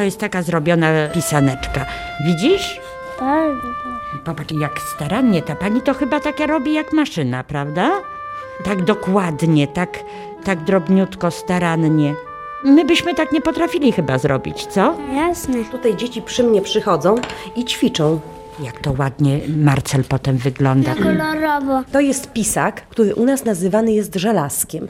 [0.00, 1.86] to jest taka zrobiona pisaneczka.
[2.26, 2.80] Widzisz?
[3.18, 3.52] Tak.
[4.24, 7.90] Popatrz, jak starannie ta pani to chyba taka robi jak maszyna, prawda?
[8.64, 9.98] Tak dokładnie, tak,
[10.44, 12.14] tak drobniutko, starannie.
[12.64, 14.96] My byśmy tak nie potrafili chyba zrobić, co?
[15.14, 15.64] Jasne.
[15.64, 17.14] Tutaj dzieci przy mnie przychodzą
[17.56, 18.20] i ćwiczą.
[18.62, 20.94] Jak to ładnie Marcel potem wygląda.
[20.94, 21.82] Kolorowo.
[21.92, 24.88] To jest pisak, który u nas nazywany jest żelazkiem.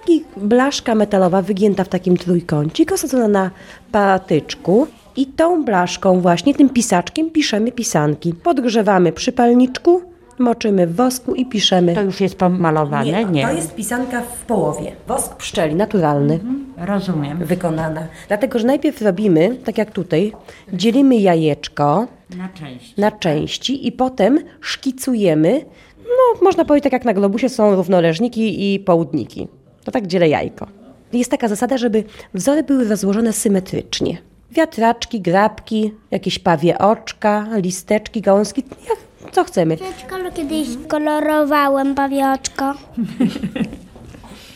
[0.00, 3.50] Taki blaszka metalowa wygięta w takim trójkącik, osadzona na
[3.92, 4.86] patyczku.
[5.16, 8.34] I tą blaszką właśnie, tym pisaczkiem piszemy pisanki.
[8.34, 10.02] Podgrzewamy przy palniczku,
[10.38, 11.94] moczymy w wosku i piszemy.
[11.94, 13.24] To już jest pomalowane?
[13.24, 13.46] Nie.
[13.46, 14.92] to jest pisanka w połowie.
[15.08, 16.40] Wosk pszczeli, naturalny.
[16.76, 17.38] Rozumiem.
[17.38, 18.06] Wykonana.
[18.28, 20.32] Dlatego, że najpierw robimy, tak jak tutaj,
[20.72, 22.96] dzielimy jajeczko Na część.
[22.96, 25.64] na części i potem szkicujemy.
[26.04, 29.48] No, można powiedzieć, tak jak na globusie są równoleżniki i południki.
[29.86, 30.66] To tak dzielę jajko.
[31.12, 34.18] Jest taka zasada, żeby wzory były rozłożone symetrycznie.
[34.50, 38.98] Wiatraczki, grabki, jakieś pawie oczka, listeczki, gałązki, jak,
[39.32, 39.76] co chcemy.
[39.76, 42.74] Przedszkolu kiedyś kolorowałem pawioczko.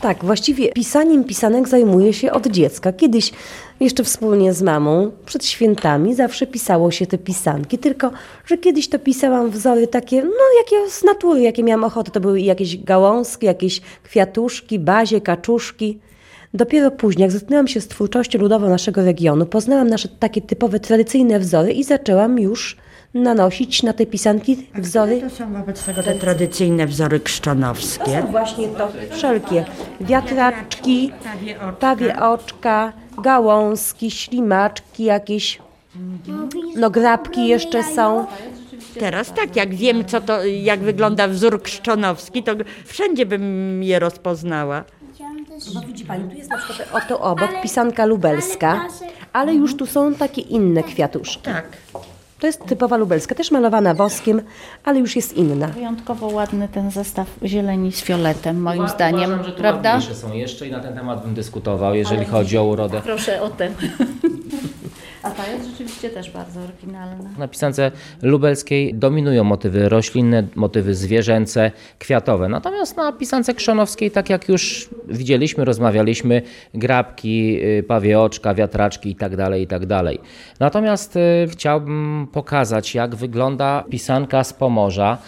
[0.01, 2.92] Tak, właściwie pisaniem pisanek zajmuję się od dziecka.
[2.92, 3.33] Kiedyś
[3.81, 8.11] jeszcze wspólnie z mamą przed świętami zawsze pisało się te pisanki, tylko
[8.47, 12.11] że kiedyś to pisałam wzory takie, no jakie z natury, jakie miałam ochotę.
[12.11, 15.98] To były jakieś gałązki, jakieś kwiatuszki, bazie, kaczuszki.
[16.55, 21.41] Dopiero później, jak zetknęłam się z twórczością ludową naszego regionu, poznałam nasze takie typowe, tradycyjne
[21.41, 22.77] wzory i zaczęłam już
[23.14, 28.22] nanosić na te pisanki wzory To są wobec tego te tradycyjne wzory krzczonowskie.
[28.30, 29.64] Właśnie to wszelkie
[30.00, 31.12] wiatraczki,
[31.80, 32.92] Pawie oczka.
[33.22, 35.58] gałązki, ślimaczki jakieś,
[36.77, 38.27] no grabki jeszcze są.
[38.98, 42.52] Teraz tak, jak wiem, co to, jak wygląda wzór krzczonowski, to
[42.84, 44.84] wszędzie bym je rozpoznała.
[45.74, 48.89] No widzi Pani, tu jest na przykład oto obok pisanka lubelska,
[49.33, 51.42] ale już tu są takie inne kwiatuszki.
[51.42, 51.67] Tak.
[52.40, 54.42] To jest typowa lubelska, też malowana woskiem,
[54.84, 55.67] ale już jest inna.
[55.67, 59.90] Wyjątkowo ładny ten zestaw zieleni z fioletem, moim zdaniem, Uważam, że tu prawda?
[59.92, 63.01] ładniejsze są jeszcze i na ten temat bym dyskutował, jeżeli chodzi o urodę.
[63.05, 63.74] Proszę o ten.
[65.46, 67.30] Jest rzeczywiście też bardzo oryginalna.
[67.39, 67.92] Na pisance
[68.23, 72.48] lubelskiej dominują motywy roślinne, motywy zwierzęce, kwiatowe.
[72.48, 76.42] Natomiast na pisance krzonowskiej, tak jak już widzieliśmy, rozmawialiśmy,
[76.74, 79.61] grabki, y, pawie oczka, wiatraczki itd.
[79.61, 80.02] itd.
[80.61, 81.20] Natomiast y,
[81.51, 85.18] chciałbym pokazać, jak wygląda pisanka z Pomorza.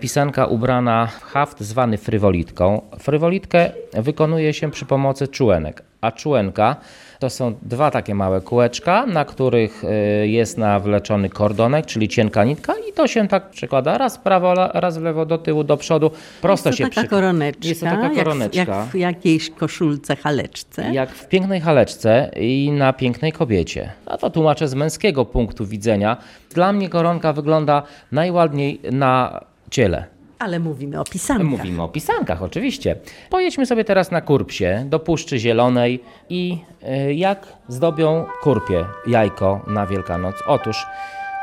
[0.00, 2.82] Pisanka ubrana w haft zwany frywolitką.
[2.98, 6.76] Frywolitkę wykonuje się przy pomocy czułenek, a czułenka
[7.22, 12.74] to są dwa takie małe kółeczka, na których y, jest nawleczony kordonek, czyli cienka nitka
[12.88, 16.10] i to się tak przykłada raz w prawo, raz w lewo, do tyłu, do przodu.
[16.40, 18.64] Prosto jest to się taka koroneczka, Jest to taka Jak, koroneczka.
[18.64, 20.92] w, jak w jakiejś koszulce, haleczce.
[20.92, 23.92] Jak w pięknej haleczce i na pięknej kobiecie.
[24.06, 26.16] A to tłumaczę z męskiego punktu widzenia.
[26.54, 29.40] Dla mnie koronka wygląda najładniej na
[29.70, 30.11] ciele.
[30.42, 31.46] Ale mówimy o pisankach.
[31.46, 32.96] Mówimy o pisankach, oczywiście.
[33.30, 36.58] Pojedźmy sobie teraz na kurpsie, do Puszczy Zielonej i
[37.08, 40.34] y, jak zdobią kurpie jajko na Wielkanoc.
[40.46, 40.86] Otóż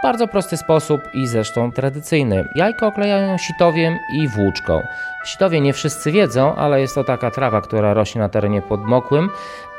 [0.04, 2.46] bardzo prosty sposób i zresztą tradycyjny.
[2.56, 4.82] Jajko oklejają sitowiem i włóczką.
[5.26, 9.30] Sitowie nie wszyscy wiedzą, ale jest to taka trawa, która rośnie na terenie podmokłym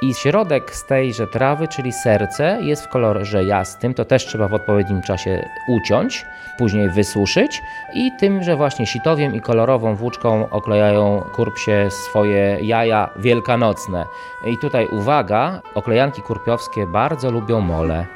[0.03, 3.95] i środek z tejże trawy, czyli serce, jest w kolorze jasnym.
[3.95, 6.27] To też trzeba w odpowiednim czasie uciąć,
[6.59, 7.63] później wysuszyć
[7.95, 14.05] i tymże właśnie sitowiem i kolorową włóczką oklejają kurpsie swoje jaja wielkanocne.
[14.47, 18.07] I tutaj uwaga, oklejanki kurpiowskie bardzo lubią mole.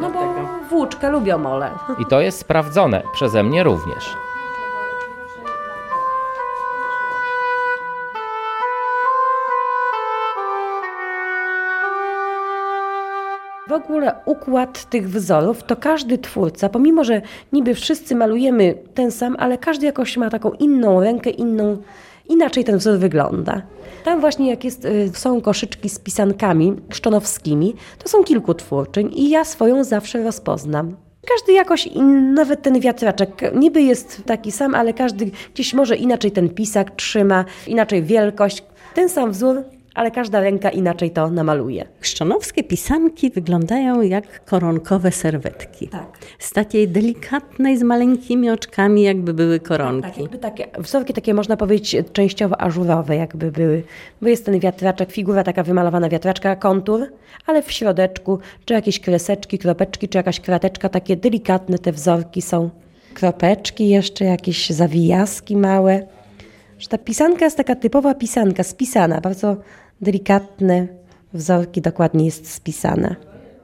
[0.00, 0.34] No bo
[0.70, 1.70] włóczkę lubią mole.
[1.98, 4.16] I to jest sprawdzone przeze mnie również.
[14.00, 17.22] Ogóle układ tych wzorów to każdy twórca, pomimo że
[17.52, 21.76] niby wszyscy malujemy ten sam, ale każdy jakoś ma taką inną rękę, inną,
[22.28, 23.62] inaczej ten wzór wygląda.
[24.04, 29.30] Tam właśnie jak jest, y, są koszyczki z pisankami szczonowskimi, to są kilku twórczyń i
[29.30, 30.96] ja swoją zawsze rozpoznam.
[31.28, 31.88] Każdy jakoś,
[32.34, 37.44] nawet ten wiatraczek, niby jest taki sam, ale każdy gdzieś może inaczej ten pisak trzyma,
[37.66, 38.64] inaczej wielkość.
[38.94, 39.62] Ten sam wzór,
[39.94, 41.84] ale każda ręka inaczej to namaluje.
[42.00, 45.88] Chrzczonowskie pisanki wyglądają jak koronkowe serwetki.
[45.88, 46.18] Tak.
[46.38, 50.08] Z takiej delikatnej, z maleńkimi oczkami, jakby były koronki.
[50.08, 53.82] Tak, jakby takie, wzorki takie można powiedzieć częściowo ażurowe jakby były,
[54.22, 57.06] bo jest ten wiatraczek, figura taka wymalowana wiatraczka, kontur,
[57.46, 62.70] ale w środeczku, czy jakieś kreseczki, kropeczki, czy jakaś krateczka, takie delikatne te wzorki są.
[63.14, 66.06] Kropeczki jeszcze, jakieś zawijaski małe.
[66.80, 69.56] Że ta pisanka jest taka typowa pisanka, spisana, bardzo
[70.00, 70.86] delikatne
[71.34, 73.16] wzorki dokładnie jest spisana.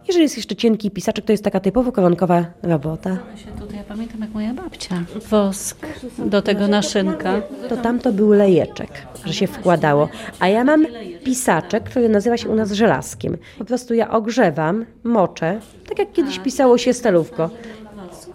[0.08, 3.10] Jeżeli jest jeszcze cienki pisaczek, to jest taka typowo koronkowa robota.
[3.10, 5.04] Ja się tutaj, ja pamiętam jak moja babcia.
[5.30, 5.86] Wosk
[6.18, 7.42] do tego naszynka.
[7.68, 8.90] To tamto był lejeczek,
[9.24, 10.08] że się wkładało.
[10.40, 10.86] A ja mam
[11.24, 13.36] pisaczek, który nazywa się u nas żelazkiem.
[13.58, 17.50] Po prostu ja ogrzewam, moczę, tak jak kiedyś pisało się stalówko.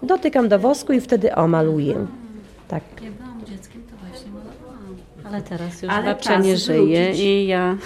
[0.02, 2.06] Dotykam do wosku i wtedy o, maluję.
[2.68, 2.82] Tak.
[3.02, 4.96] Jak byłam dzieckiem, to właśnie malowałam.
[5.32, 7.24] Ale teraz już Ale babcia nie żyje wrócić.
[7.24, 7.76] i ja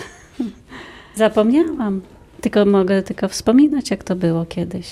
[1.15, 2.01] zapomniałam.
[2.41, 4.87] Tylko mogę tylko wspominać, jak to było kiedyś.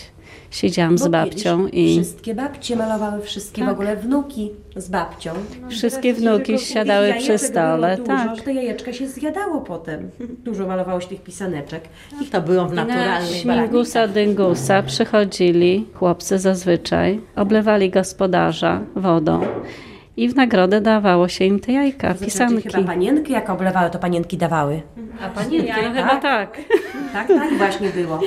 [0.50, 3.74] Siedziałam z babcią i Wszystkie babcie malowały wszystkie w Tak.
[3.74, 5.32] ogóle wnuki z babcią.
[5.68, 8.40] Wszystkie wnuki siadały przy stole, Dużo, tak.
[8.40, 10.10] te jajeczka się zjadało potem.
[10.44, 11.84] Dużo malowało się tych pisaneczek.
[12.22, 19.40] I to było w na naturalnych śmigusa dyngusa przychodzili chłopcy zazwyczaj, oblewali gospodarza wodą
[20.16, 22.70] i w nagrodę dawało się im te jajka, pisanki.
[22.70, 24.82] Chyba panienki jak oblewały, to panienki dawały.
[25.22, 26.60] A panienki, no chyba tak.
[27.12, 28.20] Tak, tak właśnie było.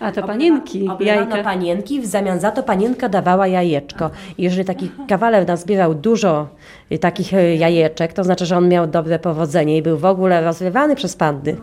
[0.00, 1.44] A to panienki, Oblewano jajka.
[1.44, 4.10] panienki, w zamian za to panienka dawała jajeczko.
[4.38, 6.48] I jeżeli taki kawaler nazbierał dużo
[6.92, 10.40] y, takich y, jajeczek, to znaczy, że on miał dobre powodzenie i był w ogóle
[10.40, 11.56] rozrywany przez pandy.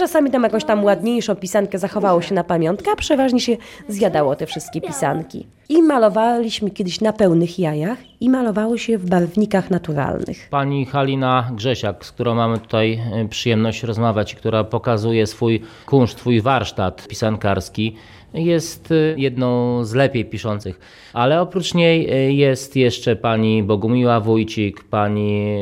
[0.00, 3.56] No, czasami tam jakąś tam ładniejszą pisankę zachowało się na pamiątkę, a przeważnie się
[3.88, 5.46] zjadało te wszystkie pisanki.
[5.68, 10.48] I malowaliśmy kiedyś na pełnych jajach i malowało się w barwnikach naturalnych.
[10.50, 16.18] Pani Halina Grzesiak, z którą mamy tutaj e, przyjemność rozmawiać i która pokazuje swój kunszt,
[16.18, 17.96] swój warsztat pisankarski,
[18.34, 20.80] jest e, jedną z lepiej piszących.
[21.12, 25.56] Ale oprócz niej e, jest jeszcze pani Bogumiła Wójcik, pani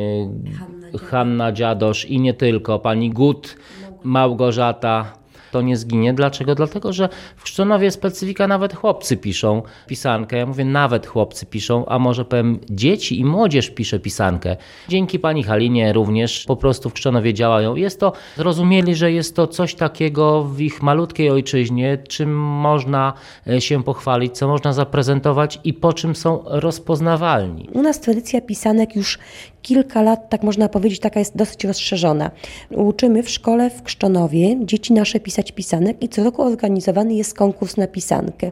[0.99, 3.57] Hanna Dziadosz i nie tylko, pani Gut,
[4.03, 5.19] Małgorzata.
[5.51, 6.15] To nie zginie.
[6.15, 6.55] Dlaczego?
[6.55, 10.37] Dlatego, że w Krzczonowie specyfika nawet chłopcy piszą pisankę.
[10.37, 14.57] Ja mówię, nawet chłopcy piszą, a może powiem, dzieci i młodzież pisze pisankę.
[14.89, 17.77] Dzięki pani Halinie również po prostu w Krzczonowie działają.
[17.77, 23.13] Jest to, zrozumieli, że jest to coś takiego w ich malutkiej ojczyźnie, czym można
[23.47, 27.69] e, się pochwalić, co można zaprezentować i po czym są rozpoznawalni.
[27.73, 29.19] U nas tradycja pisanek już
[29.63, 32.31] kilka lat, tak można powiedzieć, taka jest dosyć rozszerzona.
[32.71, 37.77] Uczymy w szkole w Krzczonowie dzieci nasze pisać pisanek i co roku organizowany jest konkurs
[37.77, 38.51] na pisankę.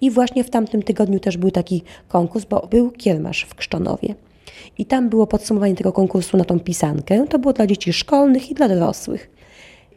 [0.00, 4.14] I właśnie w tamtym tygodniu też był taki konkurs, bo był kiermasz w Krzczonowie.
[4.78, 7.26] I tam było podsumowanie tego konkursu na tą pisankę.
[7.26, 9.37] To było dla dzieci szkolnych i dla dorosłych.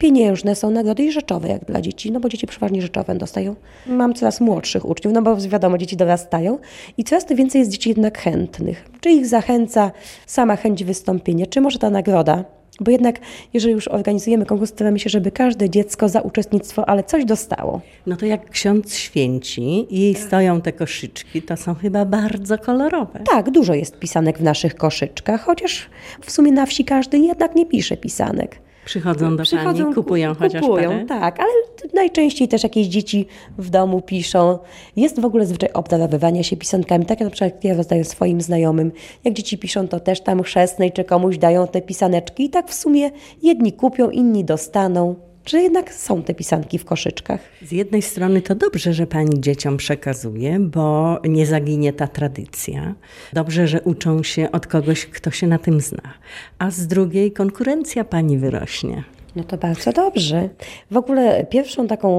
[0.01, 3.55] Pieniężne są nagrody i rzeczowe jak dla dzieci, no bo dzieci przeważnie rzeczowe dostają.
[3.87, 6.59] Mam coraz młodszych uczniów, no bo wiadomo, dzieci dorastają
[6.97, 8.89] i coraz to więcej jest dzieci jednak chętnych.
[9.01, 9.91] Czy ich zachęca
[10.25, 12.43] sama chęć wystąpienia, czy może ta nagroda?
[12.79, 13.19] Bo jednak,
[13.53, 17.81] jeżeli już organizujemy konkurs, staramy się, żeby każde dziecko za uczestnictwo, ale coś dostało.
[18.07, 23.19] No to jak ksiądz święci i stoją te koszyczki, to są chyba bardzo kolorowe.
[23.25, 25.89] Tak, dużo jest pisanek w naszych koszyczkach, chociaż
[26.21, 28.70] w sumie na wsi każdy jednak nie pisze pisanek.
[28.91, 31.05] Przychodzą do pani, kupują chociaż kupują, parę.
[31.05, 31.49] tak, ale
[31.93, 33.27] najczęściej też jakieś dzieci
[33.57, 34.59] w domu piszą.
[34.95, 38.91] Jest w ogóle zwyczaj obdarowywania się pisankami, tak jak na przykład ja rozdaję swoim znajomym.
[39.23, 42.73] Jak dzieci piszą, to też tam chrzestnej czy komuś dają te pisaneczki i tak w
[42.73, 43.11] sumie
[43.43, 45.30] jedni kupią, inni dostaną.
[45.45, 47.39] Że jednak są te pisanki w koszyczkach.
[47.61, 52.95] Z jednej strony to dobrze, że pani dzieciom przekazuje, bo nie zaginie ta tradycja.
[53.33, 56.13] Dobrze, że uczą się od kogoś, kto się na tym zna.
[56.59, 59.03] A z drugiej konkurencja pani wyrośnie.
[59.35, 60.49] No to bardzo dobrze.
[60.91, 62.09] W ogóle pierwszą taką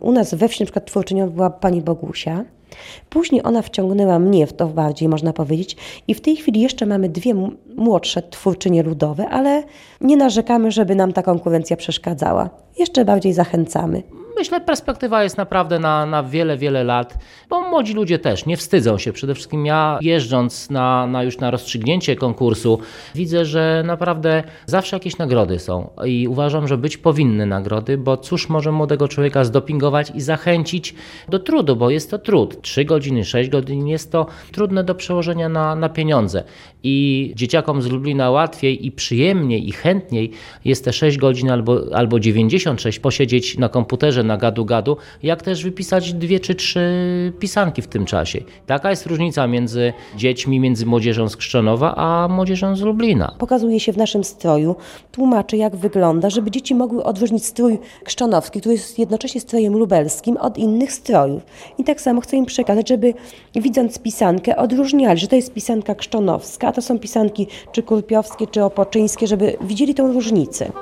[0.00, 2.44] u nas we wsi na przykład twórczynią była pani Bogusia.
[3.10, 5.76] Później ona wciągnęła mnie w to bardziej, można powiedzieć.
[6.08, 7.34] I w tej chwili jeszcze mamy dwie
[7.76, 9.62] młodsze twórczynie ludowe, ale
[10.00, 12.50] nie narzekamy, żeby nam ta konkurencja przeszkadzała.
[12.78, 14.02] Jeszcze bardziej zachęcamy.
[14.36, 18.98] Myślę, perspektywa jest naprawdę na, na wiele, wiele lat, bo młodzi ludzie też nie wstydzą
[18.98, 19.12] się.
[19.12, 22.78] Przede wszystkim ja jeżdżąc na, na już na rozstrzygnięcie konkursu,
[23.14, 28.48] widzę, że naprawdę zawsze jakieś nagrody są i uważam, że być powinny nagrody, bo cóż
[28.48, 30.94] może młodego człowieka zdopingować i zachęcić
[31.28, 32.62] do trudu, bo jest to trud.
[32.62, 36.44] 3 godziny, 6 godzin jest to trudne do przełożenia na, na pieniądze
[36.82, 40.30] i dzieciakom z Lublina łatwiej i przyjemniej i chętniej
[40.64, 46.12] jest te 6 godzin albo, albo 96 posiedzieć na komputerze na gadu-gadu, jak też wypisać
[46.12, 46.86] dwie czy trzy
[47.40, 48.40] pisanki w tym czasie.
[48.66, 53.34] Taka jest różnica między dziećmi, między młodzieżą z Krzczonowa, a młodzieżą z Lublina.
[53.38, 54.76] Pokazuje się w naszym stroju,
[55.12, 60.58] tłumaczy jak wygląda, żeby dzieci mogły odróżnić strój krzczonowski, który jest jednocześnie strojem lubelskim, od
[60.58, 61.42] innych strojów.
[61.78, 63.14] I tak samo chcę im przekazać, żeby
[63.54, 68.64] widząc pisankę odróżniali, że to jest pisanka krzczonowska, a to są pisanki czy kurpiowskie, czy
[68.64, 70.72] opoczyńskie, żeby widzieli tą różnicę.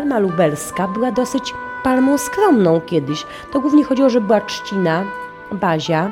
[0.00, 3.26] Palma lubelska była dosyć palmą skromną kiedyś.
[3.52, 5.04] To głównie chodziło, że była trzcina,
[5.52, 6.10] bazia.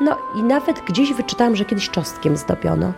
[0.00, 2.92] No i nawet gdzieś wyczytałam, że kiedyś czosnkiem zdobiono.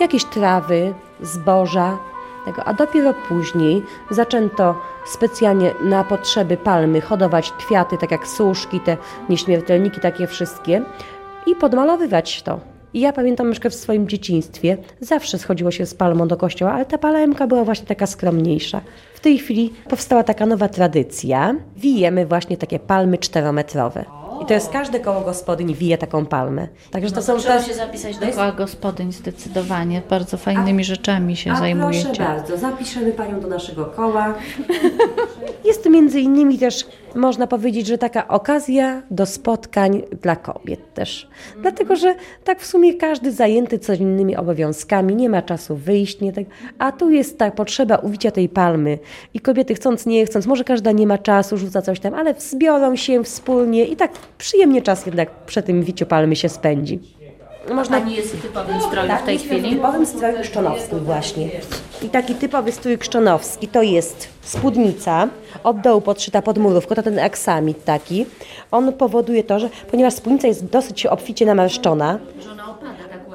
[0.00, 1.98] Jakieś trawy, zboża,
[2.44, 4.74] tego, a dopiero później zaczęto
[5.06, 8.96] specjalnie na potrzeby palmy hodować kwiaty, tak jak suszki, te
[9.28, 10.82] nieśmiertelniki, takie wszystkie
[11.46, 12.71] i podmalowywać to.
[12.94, 16.84] I ja pamiętam przykład w swoim dzieciństwie zawsze schodziło się z palmą do kościoła, ale
[16.86, 18.80] ta palemka była właśnie taka skromniejsza.
[19.14, 21.54] W tej chwili powstała taka nowa tradycja.
[21.76, 24.04] Wijemy właśnie takie palmy czterometrowe.
[24.42, 26.68] I to jest każde koło gospodyń wije taką palmę.
[26.90, 27.64] Także to są Trzeba te...
[27.64, 30.02] się zapisać do jest- koła gospodyń zdecydowanie.
[30.10, 32.04] Bardzo fajnymi rzeczami się A zajmujecie.
[32.06, 34.34] proszę bardzo, zapiszemy Panią do naszego koła.
[35.64, 41.28] Jest to między innymi też, można powiedzieć, że taka okazja do spotkań dla kobiet też.
[41.62, 46.32] Dlatego, że tak w sumie każdy zajęty co innymi obowiązkami, nie ma czasu wyjść, nie
[46.32, 46.44] tak.
[46.78, 48.98] A tu jest ta potrzeba uwicia tej palmy
[49.34, 52.96] i kobiety chcąc, nie chcąc, może każda nie ma czasu, rzuca coś tam, ale zbiorą
[52.96, 57.21] się wspólnie i tak przyjemnie czas jednak przy tym wiciu palmy się spędzi.
[57.70, 59.70] Można Pani jest w typowym stroju w tej chwili.
[59.70, 61.48] W typowym stroju krzczonowskim właśnie.
[62.02, 65.28] I taki typowy strój krzczonowski to jest spódnica,
[65.64, 68.26] od dołu podszyta pod murówką, to ten aksamit taki.
[68.70, 72.18] On powoduje to, że ponieważ spódnica jest dosyć obficie namarszczona,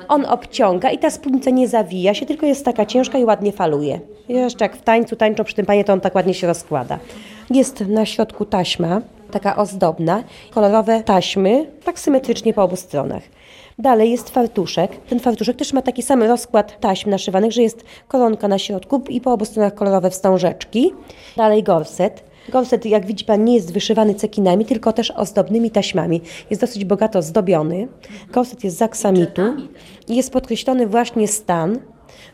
[0.07, 3.99] on obciąga i ta spódnica nie zawija się, tylko jest taka ciężka i ładnie faluje.
[4.29, 6.99] Jeszcze jak w tańcu tańczą przy tym panie, to on tak ładnie się rozkłada.
[7.49, 13.23] Jest na środku taśma, taka ozdobna, kolorowe taśmy, tak symetrycznie po obu stronach.
[13.79, 14.97] Dalej jest fartuszek.
[15.09, 19.21] Ten fartuszek też ma taki sam rozkład taśm naszywanych, że jest koronka na środku i
[19.21, 20.93] po obu stronach kolorowe wstążeczki.
[21.35, 22.23] Dalej gorset.
[22.49, 26.21] Gorset, jak widzi Pan, nie jest wyszywany cekinami, tylko też ozdobnymi taśmami.
[26.49, 27.87] Jest dosyć bogato zdobiony.
[28.31, 29.41] Gorset jest z aksamitu
[30.07, 31.79] i jest podkreślony właśnie stan,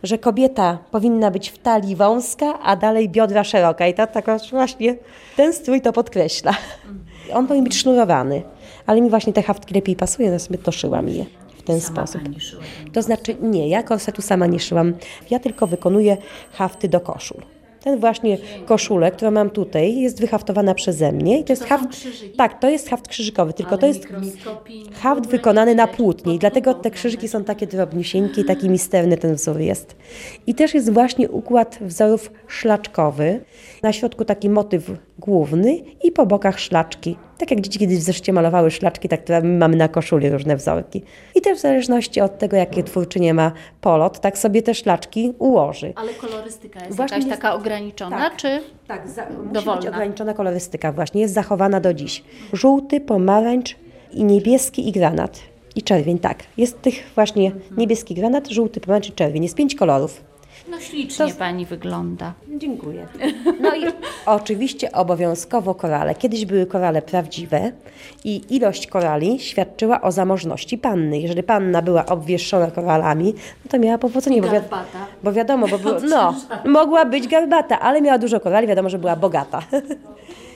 [0.04, 3.88] że kobieta powinna być w talii wąska, a dalej biodra szeroka.
[3.88, 4.96] I to tak właśnie
[5.38, 6.54] ten strój to podkreśla.
[7.34, 8.42] On powinien być sznurowany,
[8.86, 11.26] ale mi właśnie te haftki lepiej pasują, ja sobie doszyłam je
[11.58, 12.22] w ten sposób.
[12.94, 14.94] To znaczy nie, ja korsetu sama nie szyłam,
[15.32, 16.18] ja tylko wykonuję
[16.52, 17.42] hafty do koszul.
[17.84, 21.40] Ten właśnie koszulę, którą mam tutaj, jest wyhaftowana przeze mnie.
[21.40, 21.86] I to jest haft,
[22.38, 24.08] tak, to jest haft krzyżykowy, tylko to jest
[24.94, 29.36] haft wykonany na płótnie i dlatego te krzyżyki są takie drobniusieńkie i taki misterny ten
[29.36, 29.96] wzór jest.
[30.48, 33.42] I też jest właśnie układ wzorów szlaczkowy.
[33.82, 37.18] Na środku taki motyw główny i po bokach szlaczki.
[37.38, 41.04] Tak jak dzieci kiedyś w zeszcie malowały szlaczki, tak my mamy na koszuli różne wzorki.
[41.36, 43.52] I też w zależności od tego, jakie twórczynie ma
[43.82, 45.94] polot, tak sobie te szlaczki ułoży.
[45.96, 48.36] Ale kolorystyka jest Właśnie jakaś jest- taka ograniczona, tak.
[48.36, 49.90] czy Tak, za, musi być Dowolna.
[49.90, 52.24] ograniczona kolorystyka właśnie, jest zachowana do dziś.
[52.54, 53.76] Żółty, pomarańcz
[54.12, 55.40] i niebieski i granat.
[55.76, 56.44] I czerwień, tak.
[56.58, 59.44] Jest tych właśnie niebieski granat, żółty, pomarańcz i czerwień.
[59.44, 60.24] Jest pięć kolorów.
[60.72, 62.34] No ślicznie To- pani wygląda.
[62.58, 63.08] Dziękuję.
[63.62, 63.84] No i
[64.26, 66.16] oczywiście obowiązkowo korale.
[66.16, 67.72] Kiedyś były korale prawdziwe
[68.24, 71.20] i ilość korali świadczyła o zamożności panny.
[71.20, 73.34] Jeżeli panna była obwieszona koralami,
[73.66, 74.42] no to miała powodzenie.
[74.42, 75.06] Bo, Garbata.
[75.24, 79.16] bo wiadomo, bo było, no, mogła być garbata, ale miała dużo korali, wiadomo, że była
[79.16, 79.62] bogata.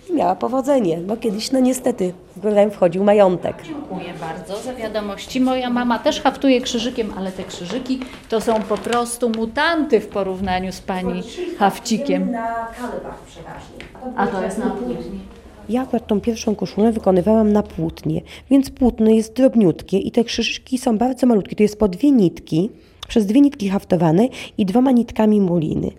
[0.10, 3.56] I miała powodzenie, bo kiedyś, no niestety, w górę wchodził majątek.
[3.64, 5.42] Dziękuję bardzo za wiadomości.
[5.42, 8.00] Moja mama też haftuje krzyżykiem, ale te krzyżyki
[8.30, 11.24] to są po prostu mutanty w porównaniu z pani
[11.60, 12.32] hafcikiem.
[12.32, 13.86] Na kalbach przeważnie.
[14.16, 15.20] A to jest na płótnie.
[15.70, 20.78] Ja akurat tą pierwszą koszulę wykonywałam na płótnie, więc płótno jest drobniutkie i te krzyżyki
[20.78, 21.56] są bardzo malutkie.
[21.56, 22.70] To jest po dwie nitki,
[23.08, 25.92] przez dwie nitki haftowane i dwoma nitkami muliny.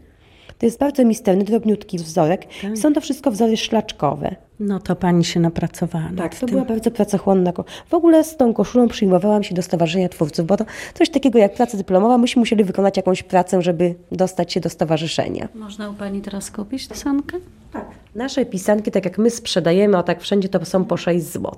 [0.58, 2.46] To jest bardzo misterny, drobniutki wzorek.
[2.74, 4.36] Są to wszystko wzory szlaczkowe.
[4.60, 6.10] No to pani się napracowała.
[6.16, 6.48] Tak, to tym.
[6.48, 7.52] była bardzo pracochłonna.
[7.88, 11.54] W ogóle z tą koszulą przyjmowałam się do Stowarzyszenia Twórców, bo to coś takiego jak
[11.54, 15.48] praca dyplomowa, myśmy musieli wykonać jakąś pracę, żeby dostać się do stowarzyszenia.
[15.54, 17.36] Można u pani teraz kupić tę sankę?
[17.72, 17.86] Tak.
[18.14, 21.52] Nasze pisanki, tak jak my sprzedajemy, a tak wszędzie, to są po 6 zł.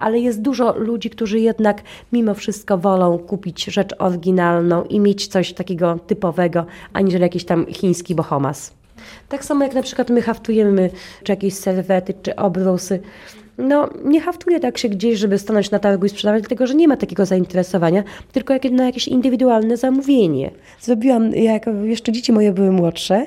[0.00, 5.52] Ale jest dużo ludzi, którzy jednak mimo wszystko wolą kupić rzecz oryginalną i mieć coś
[5.52, 8.72] takiego typowego, aniżeli jakiś tam chiński bohomas.
[9.28, 10.90] Tak samo jak na przykład my haftujemy,
[11.24, 13.00] czy jakieś serwety, czy obrusy.
[13.58, 16.88] No, nie haftuję tak się gdzieś, żeby stanąć na targu i sprzedawać, dlatego że nie
[16.88, 18.02] ma takiego zainteresowania,
[18.32, 20.50] tylko jak na jakieś indywidualne zamówienie.
[20.80, 23.26] Zrobiłam, jak jeszcze dzieci moje były młodsze,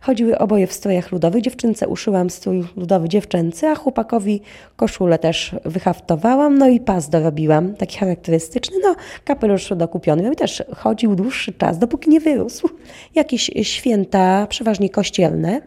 [0.00, 1.42] chodziły oboje w strojach ludowych.
[1.42, 4.40] Dziewczynce uszyłam strój ludowy dziewczęcy, a chłopakowi
[4.76, 10.32] koszulę też wyhaftowałam, no i pas dorobiłam, taki charakterystyczny, no kapelusz dokupiony.
[10.32, 12.68] I też chodził dłuższy czas, dopóki nie wyrósł.
[13.14, 15.60] Jakieś święta, przeważnie kościelne,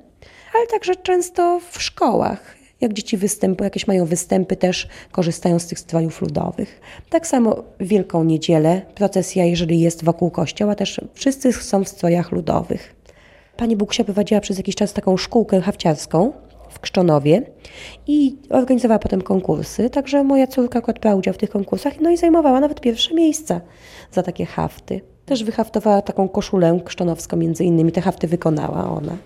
[0.55, 2.55] ale także często w szkołach.
[2.81, 6.81] Jak dzieci występu, jakieś mają występy, też korzystają z tych strojów ludowych.
[7.09, 12.31] Tak samo w Wielką Niedzielę, procesja, jeżeli jest wokół kościoła, też wszyscy są w strojach
[12.31, 12.98] ludowych.
[13.59, 16.31] Pani Buksia prowadziła przez jakiś czas taką szkółkę hafciarską
[16.69, 17.41] w Krzczonowie
[18.07, 22.17] i organizowała potem konkursy, także moja córka akurat brała udział w tych konkursach, no i
[22.17, 23.61] zajmowała nawet pierwsze miejsca
[24.11, 25.01] za takie hafty.
[25.25, 29.17] Też wyhaftowała taką koszulę krzczonowską między innymi, te hafty wykonała ona.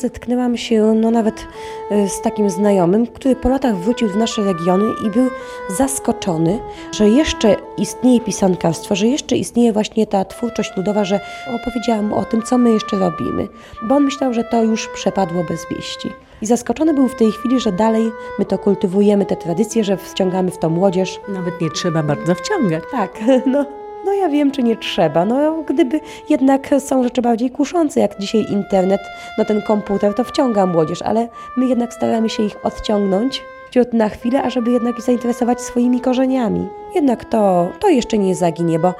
[0.00, 1.46] Zetknęłam się no, nawet
[1.90, 5.30] e, z takim znajomym, który po latach wrócił w nasze regiony i był
[5.68, 6.58] zaskoczony,
[6.92, 11.20] że jeszcze istnieje pisankarstwo, że jeszcze istnieje właśnie ta twórczość ludowa, że
[11.60, 13.48] opowiedziałam mu o tym, co my jeszcze robimy,
[13.82, 16.12] bo on myślał, że to już przepadło bez wieści.
[16.42, 20.50] I zaskoczony był w tej chwili, że dalej my to kultywujemy, te tradycje, że wciągamy
[20.50, 22.82] w to młodzież, Nawet nie trzeba bardzo wciągać.
[22.92, 23.10] tak,
[23.46, 23.79] no.
[24.04, 25.24] No ja wiem, czy nie trzeba.
[25.24, 29.00] No gdyby jednak są rzeczy bardziej kuszące, jak dzisiaj internet,
[29.38, 34.08] no ten komputer, to wciąga młodzież, ale my jednak staramy się ich odciągnąć ciut na
[34.08, 36.68] chwilę, ażeby jednak zainteresować swoimi korzeniami.
[36.94, 38.94] Jednak to, to jeszcze nie zaginie, bo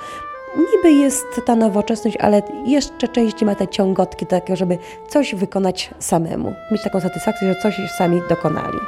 [0.56, 4.78] niby jest ta nowoczesność, ale jeszcze częściej ma te ciągotki takie, żeby
[5.08, 6.54] coś wykonać samemu.
[6.72, 8.78] Mieć taką satysfakcję, że coś sami dokonali.